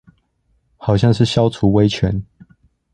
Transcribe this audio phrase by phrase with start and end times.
[0.77, 2.25] 好像是消除威權